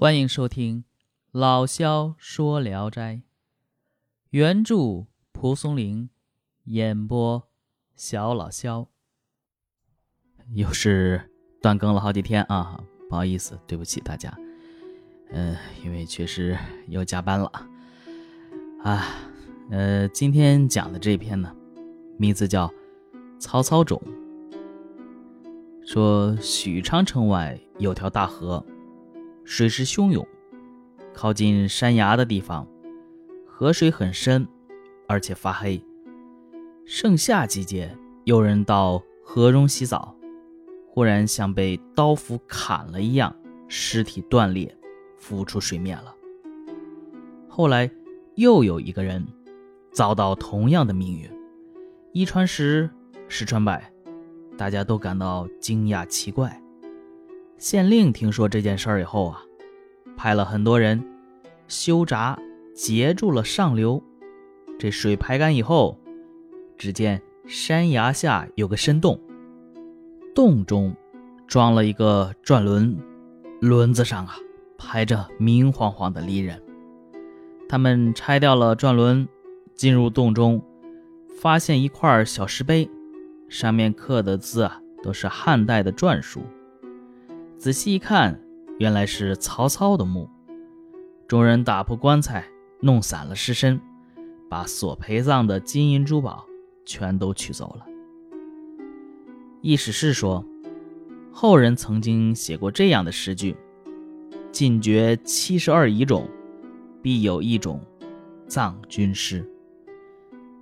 [0.00, 0.84] 欢迎收听
[1.32, 3.22] 老萧说聊斋，
[4.30, 6.08] 原著蒲松龄，
[6.66, 7.48] 演播
[7.96, 8.86] 小老萧。
[10.54, 11.28] 又是
[11.60, 14.32] 断更了好几天啊，不好意思，对不起大家。
[15.30, 16.56] 嗯，因为确实
[16.86, 17.50] 又加班了
[18.84, 19.04] 啊。
[19.72, 21.52] 呃，今天讲的这篇呢，
[22.16, 22.68] 名字叫
[23.40, 24.00] 《曹操冢》。
[25.84, 28.64] 说许昌城外有条大河。
[29.50, 30.28] 水势汹涌，
[31.14, 32.68] 靠近山崖的地方，
[33.46, 34.46] 河水很深，
[35.06, 35.82] 而且发黑。
[36.84, 40.14] 盛夏季节，有人到河中洗澡，
[40.86, 43.34] 忽然像被刀斧砍了一样，
[43.68, 44.76] 尸体断裂，
[45.16, 46.14] 浮出水面了。
[47.48, 47.90] 后来
[48.34, 49.26] 又有一个人
[49.92, 51.26] 遭到同样的命运，
[52.12, 52.90] 一传十，
[53.28, 53.90] 十传百，
[54.58, 56.62] 大家都感到惊讶奇怪。
[57.58, 59.42] 县令听说这件事儿以后啊，
[60.16, 61.04] 派了很多人
[61.66, 62.38] 修闸
[62.72, 64.00] 截住了上流。
[64.78, 65.98] 这水排干以后，
[66.76, 69.20] 只见山崖下有个深洞，
[70.36, 70.94] 洞中
[71.48, 72.96] 装了一个转轮，
[73.60, 74.36] 轮子上啊
[74.78, 76.62] 排着明晃晃的利刃。
[77.68, 79.28] 他们拆掉了转轮，
[79.74, 80.62] 进入洞中，
[81.40, 82.88] 发现一块小石碑，
[83.48, 86.40] 上面刻的字啊都是汉代的篆书。
[87.58, 88.40] 仔细一看，
[88.78, 90.30] 原来是曹操的墓。
[91.26, 92.44] 众人打破棺材，
[92.78, 93.80] 弄散了尸身，
[94.48, 96.46] 把所陪葬的金银珠宝
[96.86, 97.84] 全都取走了。
[99.60, 100.44] 意史是说，
[101.32, 103.56] 后人曾经写过这样的诗句
[104.52, 106.28] ：“尽绝七十二遗种，
[107.02, 107.80] 必有一种
[108.46, 109.44] 葬军师。”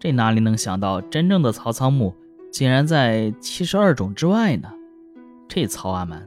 [0.00, 2.16] 这哪里能想到，真正的曹操墓
[2.50, 4.72] 竟然在七十二种之外呢？
[5.46, 6.26] 这曹阿瞒！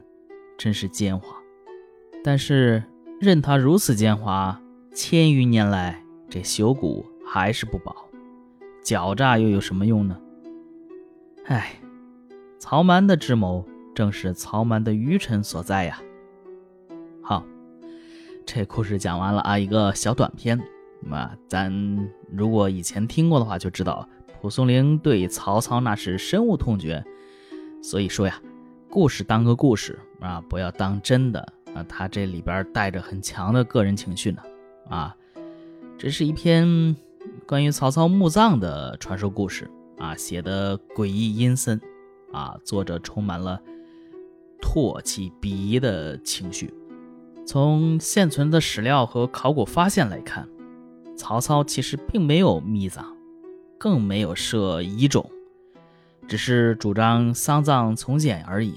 [0.62, 1.22] 真是奸猾，
[2.22, 2.80] 但是
[3.20, 4.56] 任他如此奸猾，
[4.94, 8.08] 千余年来这朽骨还是不保，
[8.84, 10.16] 狡诈又有什么用呢？
[11.46, 11.80] 唉，
[12.60, 16.00] 曹瞒的智谋正是曹瞒的愚蠢所在呀。
[17.20, 17.44] 好，
[18.46, 20.62] 这故事讲完了啊，一个小短片。
[21.00, 24.08] 那咱如果以前听过的话，就知道
[24.40, 27.04] 蒲松龄对曹操那是深恶痛绝，
[27.82, 28.40] 所以说呀。
[28.92, 31.40] 故事当个故事啊，不要当真的
[31.74, 31.82] 啊！
[31.88, 34.42] 他这里边带着很强的个人情绪呢
[34.90, 35.16] 啊！
[35.96, 36.94] 这是一篇
[37.46, 41.80] 关于曹操墓葬的传说故事啊，写的诡异阴森
[42.34, 43.58] 啊，作者充满了
[44.60, 46.74] 唾弃鄙夷的情绪。
[47.46, 50.46] 从现存的史料和考古发现来看，
[51.16, 53.16] 曹操其实并没有秘葬，
[53.78, 55.24] 更没有设遗冢。
[56.26, 58.74] 只是主张丧葬从简而已。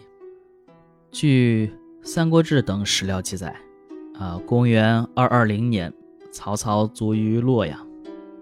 [1.11, 1.71] 据
[2.05, 3.55] 《三国志》等史料记载，
[4.19, 5.93] 啊，公元二二零年，
[6.31, 7.87] 曹操卒于洛阳，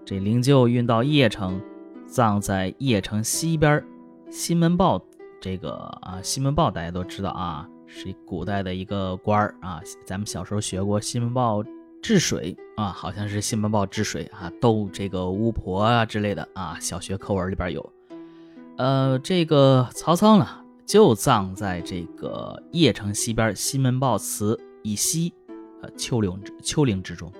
[0.04, 1.60] 这灵柩运到邺城，
[2.06, 3.84] 葬在邺城西边
[4.30, 5.00] 西门豹。
[5.40, 9.80] 这个啊，西门豹大家都知道啊，是古代的一个官儿啊。
[10.06, 11.62] 咱们小时候学过西门豹
[12.00, 17.92] 治水啊，好像是西门豹治水啊，斗这个巫婆啊之类的啊，小学课文里边有。
[18.76, 20.46] 呃，这个曹操呢，
[20.84, 25.32] 就葬在这个邺城西边西门豹祠以西，
[25.80, 27.32] 呃，丘陵丘陵之中，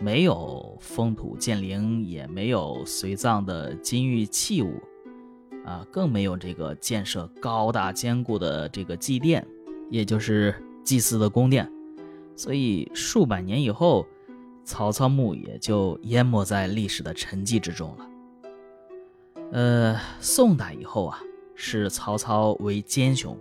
[0.00, 4.80] 没有封土建陵，也没有随葬的金玉器物，
[5.64, 9.44] 啊，更没有这个建设高大坚固的这个祭殿，
[9.90, 10.54] 也就是
[10.84, 11.68] 祭祀的宫殿，
[12.36, 14.06] 所以数百年以后，
[14.62, 18.06] 曹操墓也就淹没在历史的沉寂之中了。
[19.52, 21.18] 呃，宋代以后啊，
[21.54, 23.38] 是曹操为奸雄，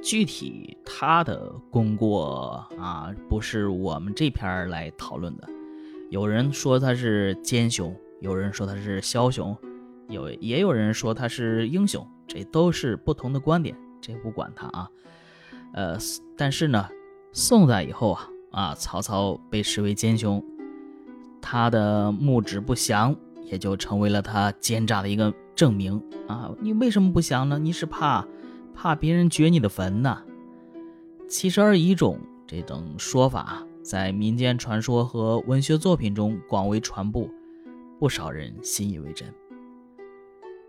[0.00, 5.48] 具体他的功过啊，不是我们这篇来讨论的。
[6.10, 9.56] 有人说他是奸雄，有人说他是枭雄，
[10.08, 14.88] 有也有人说他是英雄，这都是不同的观点，这不管他啊。
[15.74, 15.98] 呃，
[16.36, 16.88] 但是呢，
[17.32, 20.42] 宋代以后啊，啊，曹操被视为奸雄，
[21.40, 23.14] 他的墓志不详。
[23.44, 26.50] 也就成为了他奸诈的一个证明啊！
[26.60, 27.58] 你为什么不降呢？
[27.58, 28.26] 你是怕
[28.74, 30.22] 怕别人掘你的坟呢？
[31.28, 37.28] 七十二遗种这种说法在民间传说和文学作品中广为传播，
[37.98, 39.28] 不少人信以为真。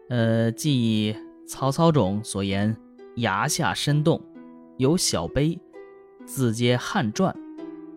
[0.09, 1.15] 呃，记
[1.47, 2.75] 曹操冢所言
[3.17, 4.21] ：“崖下深洞，
[4.77, 5.59] 有小碑，
[6.25, 7.33] 字皆汉篆，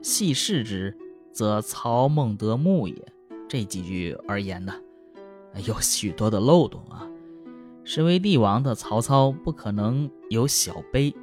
[0.02, 0.96] 细视之，
[1.32, 2.94] 则曹孟德墓也。”
[3.48, 4.74] 这几句而言呢，
[5.60, 7.06] 有许多的漏洞啊。
[7.84, 11.14] 身为帝王的曹操不可能有小碑，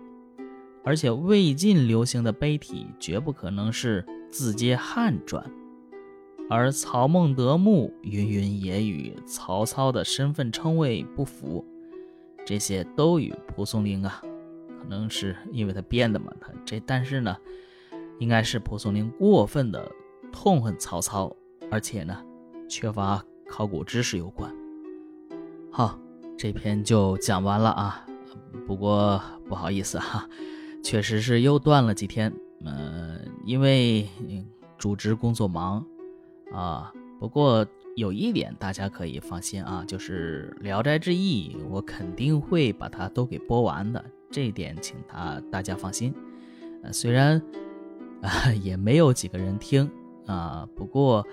[0.83, 5.43] 而且魏晋流行的碑体绝不可能是字接汉篆，
[6.49, 11.65] 而曹孟德墓云云也与曹操的身份称谓不符，
[12.45, 14.21] 这些都与蒲松龄啊，
[14.79, 17.35] 可能是因为他编的嘛，他这但是呢，
[18.19, 19.91] 应该是蒲松龄过分的
[20.31, 21.35] 痛恨曹操，
[21.69, 22.23] 而且呢，
[22.69, 23.21] 缺乏
[23.55, 24.51] 考古知识有关。
[25.71, 25.99] 好，
[26.35, 28.03] 这篇就讲完了啊，
[28.65, 30.27] 不过不好意思哈。
[30.81, 32.33] 确实是又断了几天，
[32.65, 34.09] 呃，因为
[34.75, 35.85] 主职工作忙
[36.51, 36.91] 啊。
[37.19, 37.63] 不过
[37.95, 46.11] 有一点大家可以放心啊，就是《聊斋志异》，我肯定会把它都给播完的，这点请他大家放心。
[46.81, 47.39] 呃，虽然
[48.23, 49.87] 啊也没有几个人听
[50.25, 51.23] 啊，不过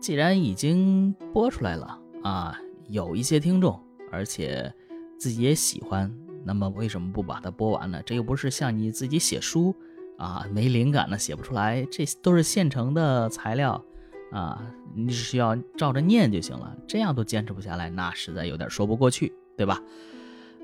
[0.00, 2.58] 既然已经播出来了啊，
[2.88, 3.80] 有一些听众，
[4.12, 4.72] 而且
[5.18, 6.12] 自己也喜欢。
[6.44, 8.00] 那么为什么不把它播完呢？
[8.06, 9.74] 这又不是像你自己写书
[10.16, 13.84] 啊，没灵感呢，写不出来，这都是现成的材料
[14.30, 14.64] 啊，
[14.94, 16.76] 你只需要照着念就行了。
[16.86, 19.82] 这样都坚持不下来，那实在有点说不过去，对吧？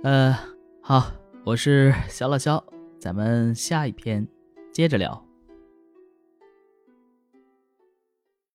[0.04, 0.38] 呃，
[0.80, 1.10] 好，
[1.44, 2.62] 我是小老肖，
[3.00, 4.28] 咱们下一篇
[4.72, 5.31] 接着聊。